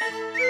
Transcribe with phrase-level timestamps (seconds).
[0.00, 0.36] 有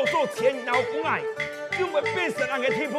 [0.00, 1.20] 做做前脑不爱，
[1.78, 2.98] 就会变成那个天赋。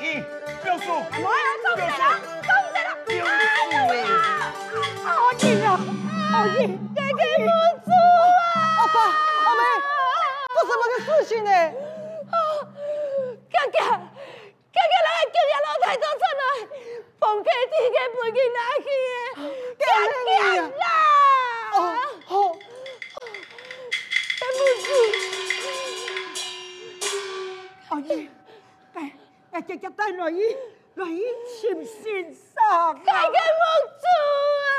[0.00, 0.22] 咦，
[0.62, 2.78] 不要说，我要走不得了，走了！
[3.06, 3.20] 哎呦
[3.96, 4.00] 呀，
[5.04, 5.76] 好紧啊，
[6.32, 6.78] 好硬！
[6.94, 7.44] 哥哥不
[7.84, 8.56] 住啊！
[8.78, 8.96] 阿爸，
[9.44, 9.62] 阿妹，
[10.48, 11.50] 这什么个事情呢？
[13.50, 16.42] 哥哥，哥哥，来叫人老太做出来，
[17.20, 18.88] 放开天嘅背景拿去，
[19.76, 20.84] 哥哥啦！
[21.74, 21.76] 哦，
[22.24, 22.32] 好，
[24.40, 24.88] 对不住。
[29.58, 30.56] 哎，哎，直接带来医，
[30.94, 31.20] 来医
[31.60, 32.54] 请先生。
[32.94, 33.64] 哥哥不
[33.98, 34.04] 住
[34.62, 34.70] 啊！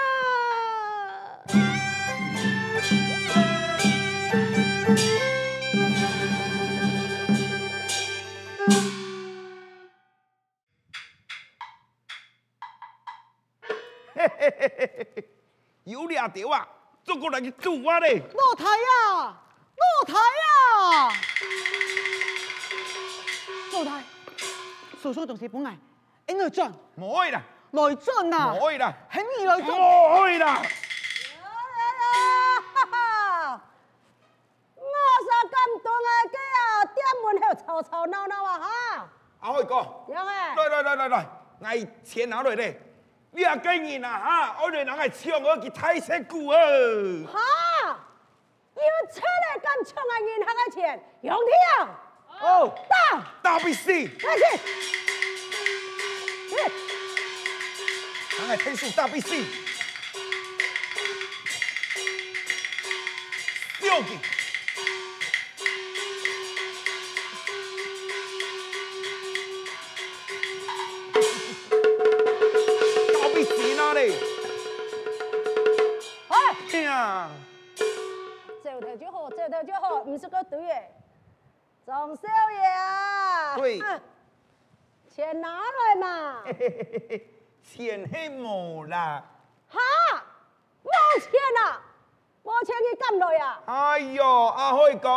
[14.16, 15.30] 嘿嘿嘿嘿嘿，
[15.84, 16.66] 有抓到啊！
[17.04, 18.22] 做过来去救我嘞！
[18.34, 19.44] 老太啊，
[19.76, 20.22] 老太啊，
[20.80, 21.20] 老太，
[25.00, 25.78] 所说东西本来
[26.28, 29.78] 应该转，唔可以啦，来转呐，唔可以啦，很易来唔转。
[29.78, 30.62] 可以啦！
[34.76, 34.86] 我
[35.26, 39.10] 说咁多个鸡啊，店门口吵吵闹闹啊哈！
[39.40, 39.76] 阿辉哥，
[40.10, 41.26] 样诶，来来来来来，
[41.62, 41.66] 我
[42.04, 42.82] 钱拿来咧。
[43.32, 46.58] 你啊跟人啊哈，我哋人系抢我去太石鼓啊！
[47.32, 47.40] 哈！
[48.76, 51.88] 要出来咁抢啊银行嘅钱，用听
[52.42, 54.44] 哦，大大必 C，，开始。
[58.40, 59.30] 人系天数大必死，
[63.80, 64.39] 丢去。
[82.00, 84.00] 总少爷啊，对啊
[85.14, 86.44] 钱拿来嘛。
[87.62, 89.22] 钱系冇啦。
[89.68, 89.78] 哈，
[90.82, 91.82] 冇钱啊，
[92.42, 93.62] 冇钱去干来啊？
[93.66, 95.10] 哎呦，阿辉哥，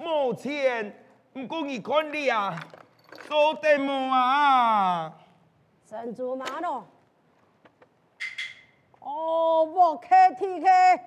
[0.00, 1.00] 冇钱，
[1.34, 2.58] 唔过你看你啊，
[3.28, 5.12] 做得冇啊？
[5.88, 6.84] 珍珠马咯。
[8.98, 11.00] 哦，我 KTK，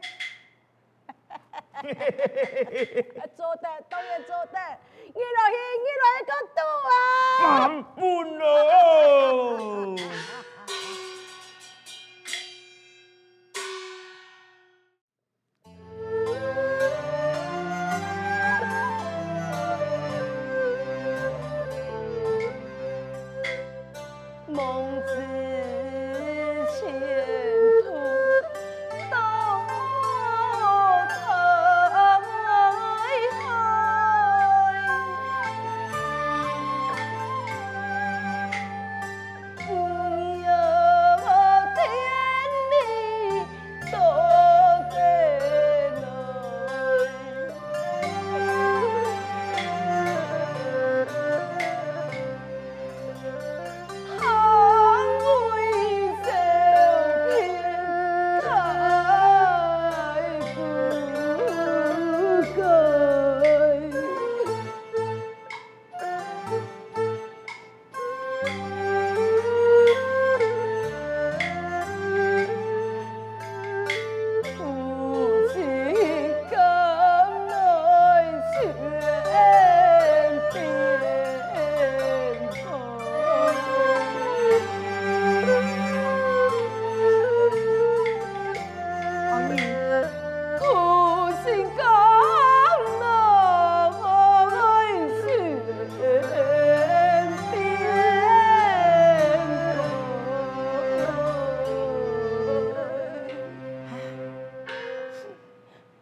[3.35, 6.59] 做蛋当然做蛋，你落去你落去个赌
[6.89, 7.94] 啊！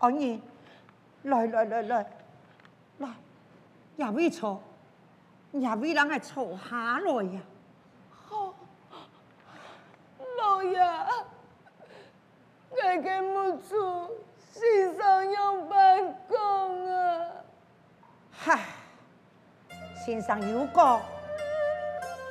[0.03, 0.37] 阿姨，
[1.23, 2.05] 来来来来，
[2.97, 3.09] 来，
[3.95, 4.61] 也未错，
[5.53, 7.39] 也未人来坐下来呀。
[8.11, 8.53] 好，
[10.37, 10.77] 老爷，
[12.71, 14.11] 我跟母猪
[14.51, 17.31] 先生有办公啊。
[18.29, 18.59] 嗨，
[20.05, 20.99] 先生有讲，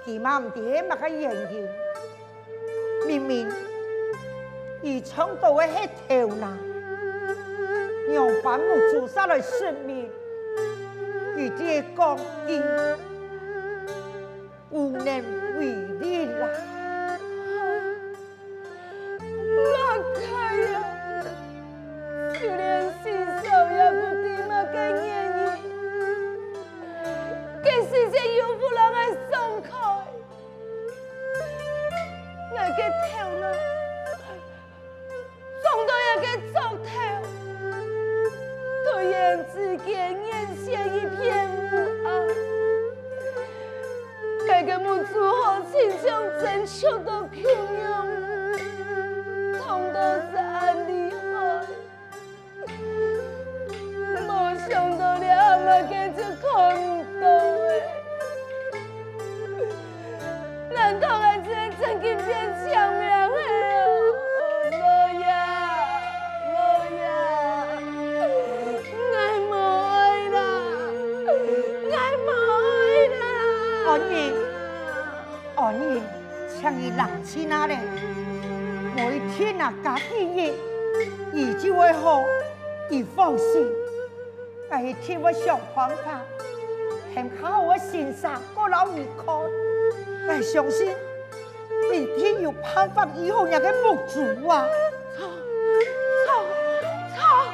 [0.05, 1.67] 佢妈唔点乜嘅原因？
[3.07, 3.49] 明明
[4.85, 6.59] 而倡导嘅系头啦，
[8.13, 10.11] 让反目做杀来说明，
[11.35, 12.63] 而这讲经
[14.71, 15.07] 无能
[15.59, 15.67] 为
[15.99, 16.49] 力啦。
[19.55, 19.61] 我
[20.21, 20.23] 看
[20.73, 20.75] 呀，
[22.35, 22.61] 就连
[23.03, 25.11] 新手也不点乜嘅原因，
[27.63, 28.97] 跟世间有不人来
[29.31, 29.33] 松
[29.63, 29.71] 开，
[32.51, 32.79] 我嘅
[33.09, 33.11] 头
[33.41, 33.45] 呢，
[35.63, 36.87] 总到一个糟透，
[39.33, 40.31] 突然之间眼
[40.63, 41.75] 前一片乌
[42.07, 42.09] 暗，
[44.47, 45.13] 这个母猪
[45.43, 47.41] 好亲像真秋的漂
[47.79, 48.07] 亮。
[49.59, 49.99] 痛到
[50.31, 51.25] 山里海，
[54.21, 54.29] 没
[54.69, 57.25] 想到你阿妈跟着看唔到，
[60.75, 63.12] 难道俺只能真给变强命
[76.93, 77.81] 请你冷静下来。
[78.95, 80.03] 每天啊，家己
[80.37, 80.53] 日，
[81.33, 82.23] 日子会好，
[82.91, 83.67] 你放心。
[84.71, 86.21] 每天我想方法，
[87.15, 90.95] 很靠我身上过老一看，我相信
[91.91, 94.67] 明天有办法以后也个不足啊。
[95.17, 95.25] 操
[96.27, 96.45] 操
[97.17, 97.45] 操！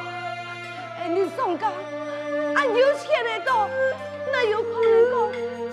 [0.98, 1.72] 哎，你松讲，
[2.56, 3.68] 俺有钱的多，
[4.32, 5.30] 那有可能够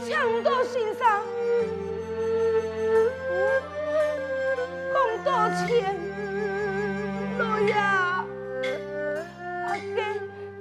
[0.08, 1.35] 抢到先生？
[5.26, 5.34] 多
[5.66, 5.98] 钱？
[7.40, 8.24] 老爷，啊，
[9.96, 9.98] 这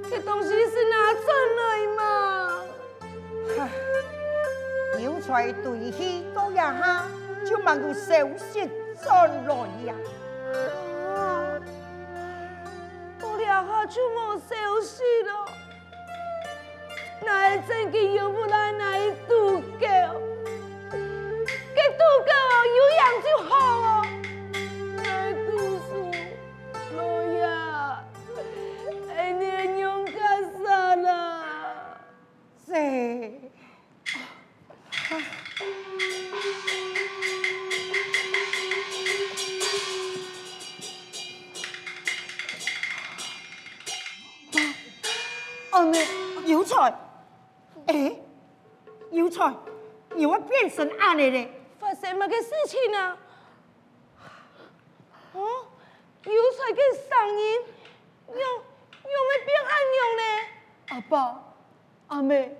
[0.08, 1.26] 这东西是哪赚
[1.60, 1.62] 来
[1.94, 2.00] 嘛？
[3.58, 3.60] 唉，
[4.98, 7.04] 有才对戏都一下，
[7.46, 8.68] 就忙个消息
[9.02, 9.94] 转来呀。
[11.14, 11.60] 啊，
[13.20, 14.16] 我两下就没
[14.48, 15.30] 消息了。
[17.22, 19.86] 那真给有不来那一度狗，
[20.90, 20.96] 给
[21.92, 22.32] 度狗
[22.76, 23.52] 有养就好
[47.86, 48.16] 哎，
[49.10, 49.54] 有菜，
[50.14, 51.50] 你会变成安尼嘞？
[51.78, 53.18] 发生什么个事情啊？
[55.34, 55.40] 哦，
[56.24, 57.60] 有才个声音，
[58.28, 60.22] 又又没变安样呢？
[60.88, 61.42] 阿爸、
[62.08, 62.56] 阿妹，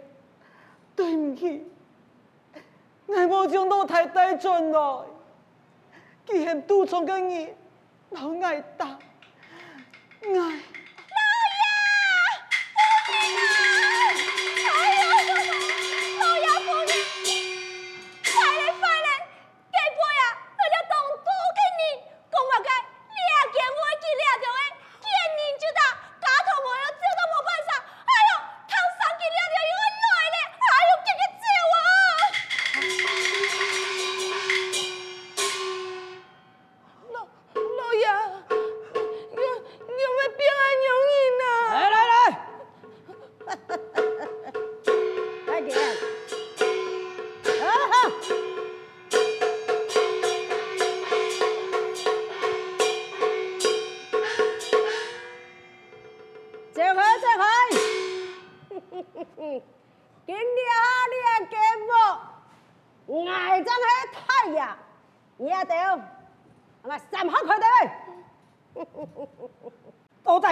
[0.97, 1.67] 对不起，
[3.06, 5.05] 我冇将老太带转来，
[6.27, 7.55] 既然杜从个你
[8.11, 8.99] 老爱打，
[10.23, 10.74] 爱。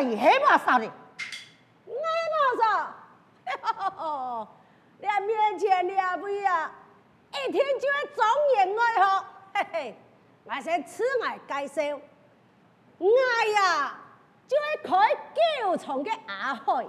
[0.05, 0.91] 你害怕啥哩？
[1.87, 1.93] 我
[2.33, 2.95] 怕啥？
[4.99, 6.71] 你面前两位啊，
[7.31, 9.25] 一天就会庄严爱好，
[9.55, 9.95] 嘿嘿，
[10.45, 12.01] 我先此爱介绍，
[12.99, 13.95] 爱呀
[14.47, 16.87] 就会开九重的阿海，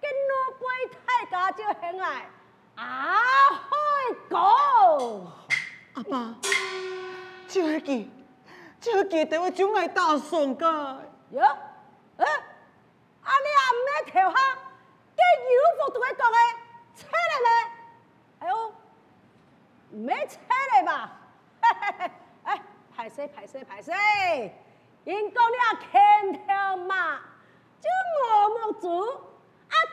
[0.00, 0.64] 跟我背
[1.06, 2.26] 太家就很来。
[2.76, 3.70] 啊，海
[4.28, 4.36] 哥，
[5.94, 6.34] 阿爸，
[7.48, 8.10] 这个鸡，
[8.80, 10.66] 这个鸡等我就爱打送个。
[11.30, 11.42] 哟，
[12.18, 12.26] 哎、
[13.22, 14.58] 阿你阿妈头下，
[15.16, 15.20] 跟
[15.52, 16.38] 有福都会讲的，
[16.94, 17.48] 拆来没？
[18.38, 18.72] 哎呦，
[19.90, 20.38] 没拆
[20.72, 21.10] 来吧？
[22.44, 22.62] 哎，
[22.96, 23.90] 歹势，歹势，歹势，
[25.04, 27.18] 因讲你阿欠条嘛，
[27.80, 27.88] 就
[28.22, 29.24] 我莫做。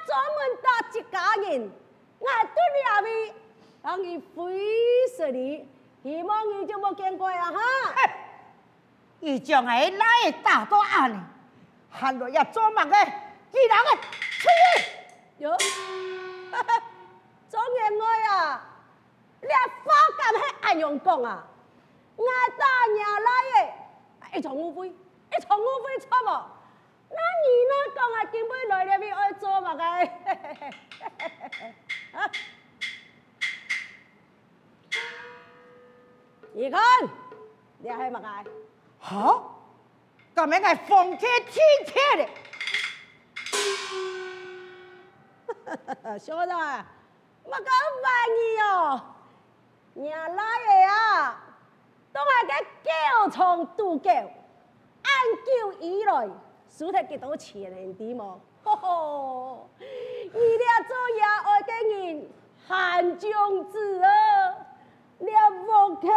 [0.06, 1.72] 专门打一家人，
[2.20, 3.34] 我对你阿妹，
[3.84, 5.68] 让伊非死你，
[6.04, 7.60] 希望你就冇见过啊哈！
[9.20, 11.20] 伊将来来打到安尼，
[11.92, 12.96] 喊落也做梦个？
[13.52, 14.86] 既然个出去，
[15.38, 15.58] 哟，
[17.50, 18.62] 总言爱啊，
[19.42, 21.44] 你花咁系安样讲啊？
[22.18, 22.26] 我
[22.58, 23.30] 大娘来
[24.32, 26.42] 个，一场乌龟，一场乌龟错冇？
[27.18, 29.84] 那你那讲啊，根本来了咪爱做乜嘅？
[36.54, 36.82] 你看，
[37.80, 38.46] 你系乜嘅？
[39.00, 39.62] 好，
[40.36, 41.56] 咁样系风车天
[41.86, 42.28] 车的。
[46.20, 47.70] 小子，乜咁
[48.04, 49.02] 玩意哦？
[49.94, 51.44] 娘来嘅啊，
[52.12, 52.52] 都系个
[52.84, 54.24] 狗虫渡狗，按
[55.46, 56.30] 久以来，
[56.78, 57.94] 输得几多钱呢？
[57.94, 58.38] 弟嘛？
[58.62, 59.70] 吼吼！
[59.80, 62.30] 伊俩做爷爱的人
[62.68, 64.10] 含江子啊，
[65.20, 66.08] 你不去，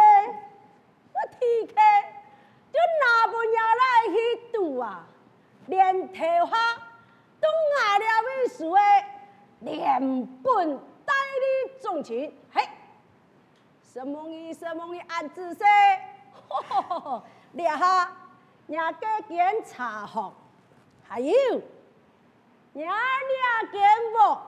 [1.13, 5.07] 我提去，就拿不伢来去赌啊，
[5.67, 6.57] 连头发
[7.39, 7.47] 都
[7.77, 8.81] 拿了位输的，
[9.61, 12.67] 连本带利重钱，嘿，
[13.81, 15.65] 什么意什么意暗自说，
[16.49, 17.23] 吼吼吼吼，
[17.53, 18.11] 你哈，
[18.67, 20.33] 伢给检查好。
[21.09, 21.33] 还有，
[22.73, 22.93] 人家
[23.71, 23.81] 检
[24.13, 24.39] 我，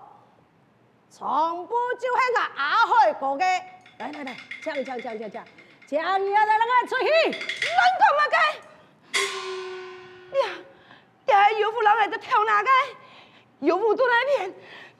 [1.10, 3.64] 从不就系个阿海哥嘅，
[3.98, 5.44] 来来来，讲讲讲讲讲，
[5.88, 8.38] 讲你要来那个出去，乱讲乜嘅？
[10.40, 10.46] 呀，
[11.34, 12.70] 呀，有夫人来在跳哪个？
[13.62, 14.54] 有夫都那边。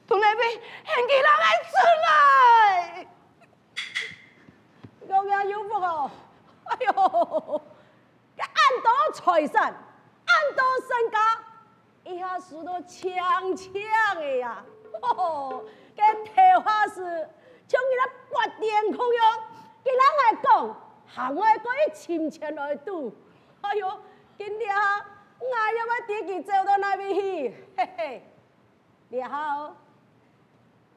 [0.08, 3.06] 从那边喊几人来出来？
[5.08, 6.10] 有呀有福哦！
[6.64, 8.52] 哎呦，个暗
[8.82, 9.74] 道财神，暗
[10.54, 11.18] 道身家，
[12.04, 13.72] 一下数到强强
[14.16, 14.64] 的呀！
[15.02, 15.64] 哦，
[15.96, 16.94] 个头发是
[17.68, 19.38] 像你那八点空样，
[19.84, 23.14] 给人来讲，行外可以亲切来赌。
[23.60, 24.00] 哎呦，
[24.36, 24.76] 今天
[25.38, 28.22] 我要把自己走到那边去，嘿嘿，
[29.08, 29.74] 你好。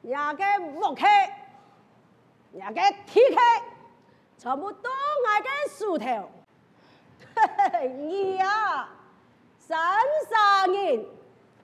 [0.02, 1.28] nhà cái một khê
[2.52, 3.62] nhà cái thi khê
[4.38, 4.88] 全部都
[5.26, 6.30] 挨个树头，
[7.96, 8.88] 你啊，
[9.66, 9.76] 三
[10.30, 11.04] 三年，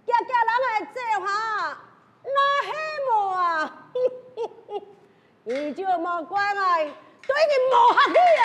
[0.04, 1.78] 家家人来做哈，
[2.24, 2.68] 那黑
[3.08, 3.40] 么啊？
[5.44, 6.60] 你就莫怪我，
[7.22, 8.44] 对你无客气啊！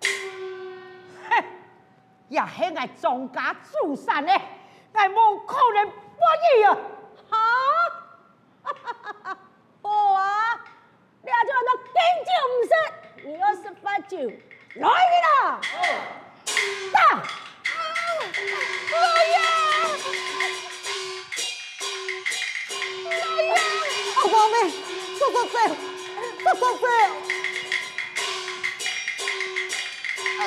[1.28, 1.44] 嘿，
[2.28, 4.32] 也系我庄家祖上呢，
[4.94, 5.92] 我无可能不
[6.56, 6.74] 义啊！
[9.82, 10.58] 好啊，
[11.22, 11.92] 你阿做到敬
[12.24, 12.72] 酒唔识，
[13.28, 14.16] 你要十八酒
[14.76, 15.60] 来啦！
[16.94, 16.98] 打！
[18.28, 18.34] 老
[19.24, 19.32] 爷，
[23.20, 23.48] 老爷，
[24.14, 24.54] 好宝贝，
[25.18, 25.56] 不收费，
[26.44, 26.84] 不收费。
[30.40, 30.42] 嗯，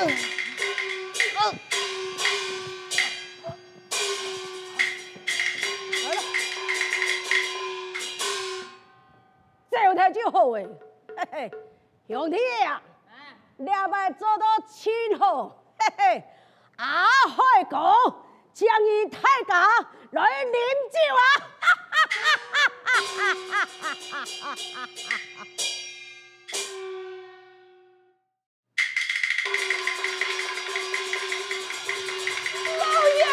[1.36, 1.40] 啊，
[6.04, 6.16] 好了，
[9.72, 10.58] 酒太少好哎，
[11.18, 11.52] 嘿嘿，
[12.08, 12.82] 兄弟啊，
[13.66, 16.24] 抓来做到千号，嘿嘿。
[16.82, 17.78] 阿海哥
[18.56, 19.68] 将伊太家
[20.10, 20.52] 来饮
[20.90, 21.24] 酒啊！
[32.80, 32.84] 老
[33.14, 33.24] 爷，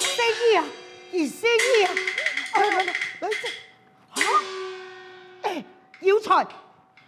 [0.00, 0.64] 谁你啊？
[1.10, 1.92] 你谁你啊？
[2.54, 3.48] 来来来来这，
[4.08, 4.22] 哈！
[5.42, 5.62] 哎，
[6.00, 6.46] 有才，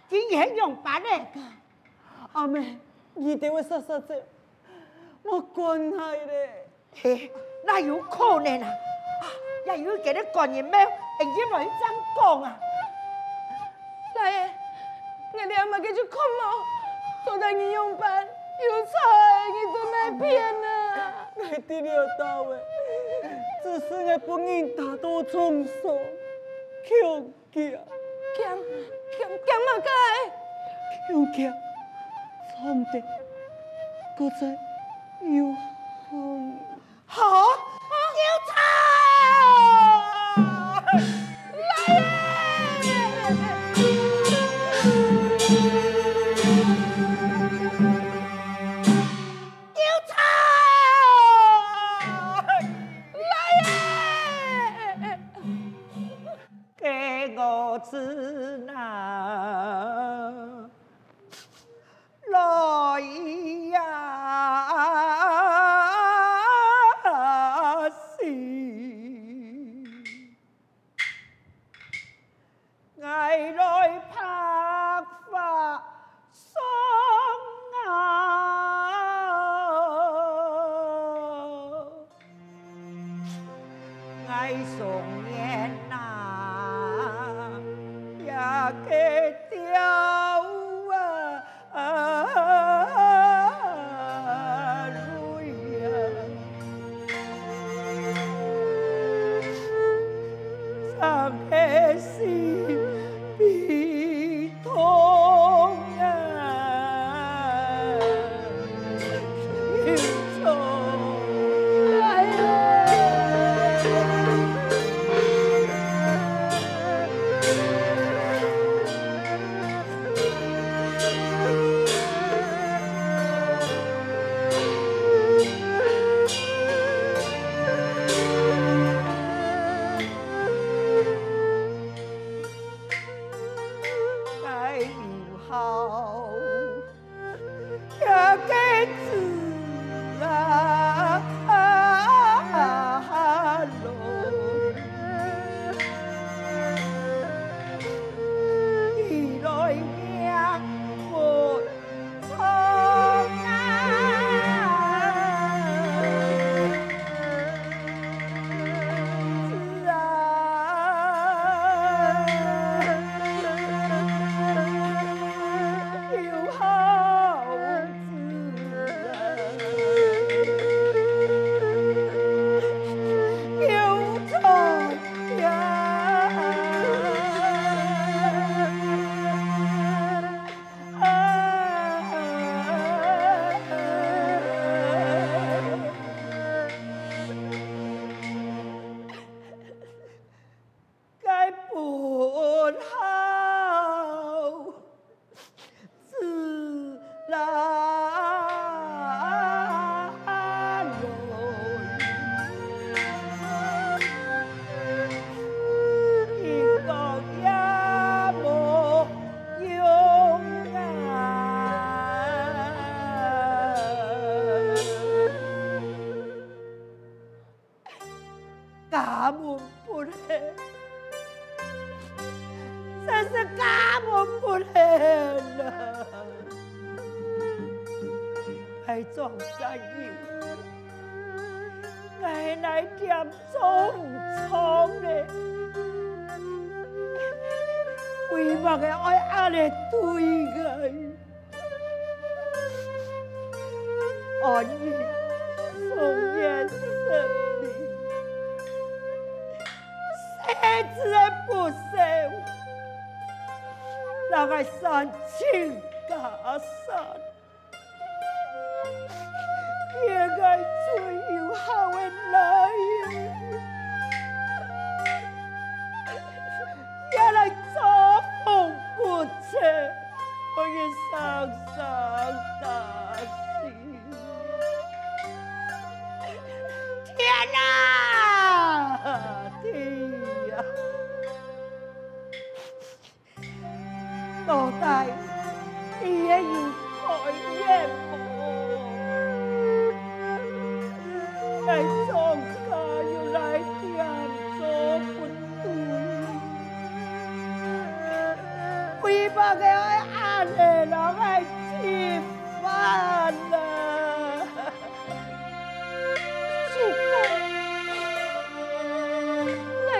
[0.07, 1.09] 今天用八个，
[2.33, 2.77] 阿妹，
[3.15, 4.23] 你得我说说这。
[5.29, 6.65] 我关系咧。
[7.03, 7.31] 嘿，
[7.63, 8.67] 那有可能啊？
[8.67, 9.25] 啊，
[9.65, 10.85] 也有给你关系咩？
[10.85, 12.59] 会因为这样讲啊？
[14.15, 14.49] 来，
[15.33, 16.51] 你连妈给去看嘛，
[17.25, 18.25] 都在你用班。
[18.25, 18.91] 有错，
[19.53, 20.65] 你都没骗呢。
[21.35, 22.59] 你得了道诶，
[23.61, 25.99] 只是我不愿大多重手，
[26.83, 26.89] 求
[27.53, 27.61] 强
[28.35, 28.41] 强
[29.13, 29.89] 强强么该，
[31.07, 31.37] 强强，
[32.51, 34.66] 怎的？
[37.05, 38.67] 好，要猜。
[67.89, 68.23] 是，
[73.01, 73.76] 爱来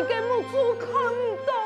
[0.08, 0.88] 给母猪看
[1.46, 1.57] 的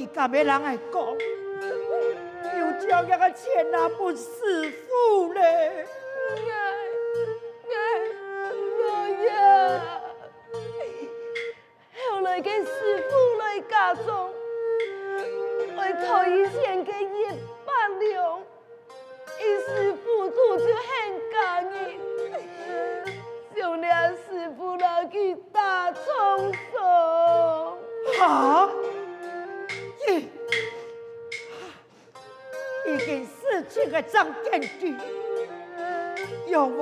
[0.00, 0.94] 所以咁嘅人来讲，
[2.58, 5.84] 又将一个钱拿不是富嘞。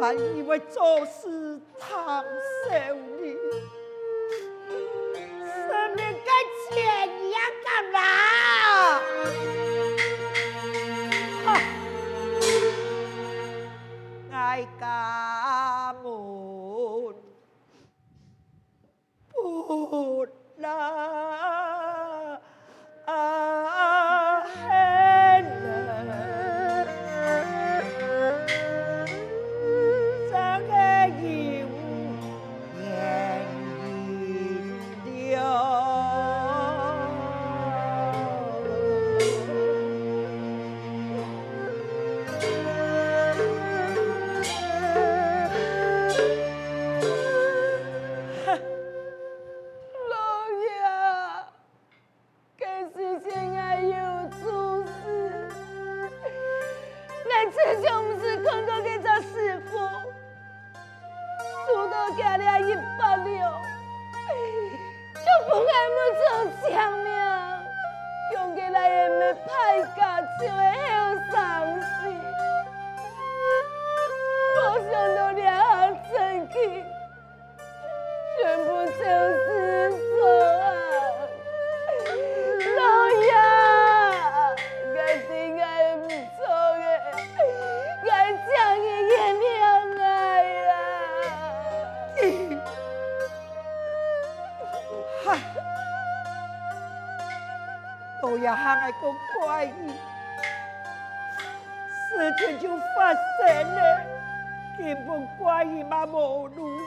[0.09, 2.95] 还以为做事坦率
[102.37, 103.17] 事情就发生
[103.75, 103.81] 了，
[104.77, 106.79] 根本怪异嘛无路用。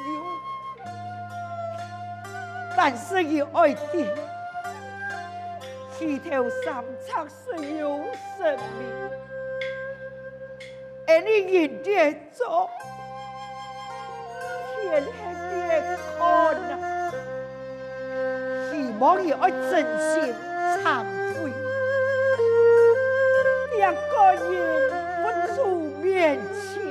[2.75, 4.07] 但是以爱的
[5.97, 8.03] 七头三尺是有
[8.37, 8.81] 生命，
[11.07, 11.89] 而你人的
[12.31, 12.69] 做
[14.81, 15.11] 天黑
[15.67, 15.69] 的
[16.17, 16.19] 看
[16.71, 16.73] 啊，
[18.71, 20.33] 希望以爱真心
[20.81, 20.83] 忏
[21.35, 21.51] 悔，
[23.77, 23.99] 两个
[24.33, 24.49] 人
[25.63, 26.81] 路面前，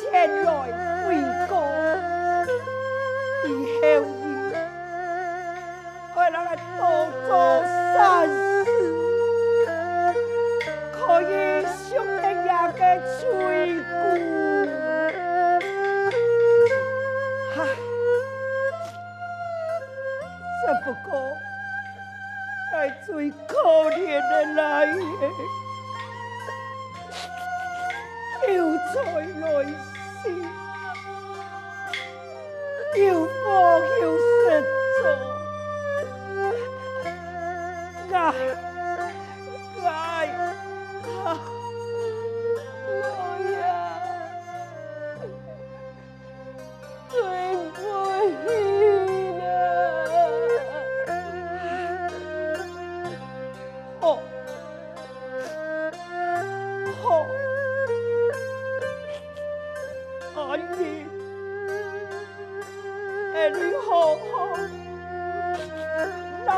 [0.00, 0.50] 前来
[1.06, 1.06] 悔
[1.48, 1.52] 过。
[3.44, 3.46] 以
[3.80, 3.84] 后
[4.24, 4.26] 你
[6.14, 6.80] 爱让他多
[7.26, 7.30] 做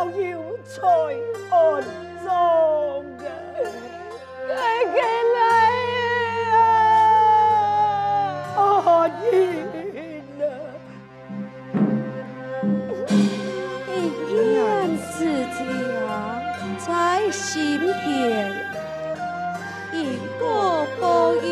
[0.00, 0.80] 老有才
[1.50, 1.60] 安
[2.24, 2.32] 葬
[3.20, 3.28] 啊！
[4.46, 4.50] 快
[4.86, 4.98] 给
[5.36, 5.38] 来
[6.46, 6.56] 呀！
[8.56, 8.58] 阿
[9.08, 9.12] 姨
[10.38, 10.42] 呢？
[13.88, 13.92] 一
[14.32, 14.32] 念
[15.12, 15.12] 之
[15.52, 15.60] 间
[16.78, 16.88] 在
[17.30, 18.08] 心田，
[19.92, 19.98] 因
[20.38, 21.44] 果报应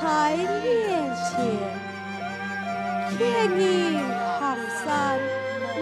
[0.36, 0.70] 面
[1.16, 1.34] 前，
[3.18, 3.18] 天
[3.58, 3.60] 意
[4.38, 4.40] 行
[4.84, 4.86] 善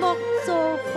[0.00, 0.16] 莫
[0.46, 0.48] 做
[0.94, 0.96] 饭，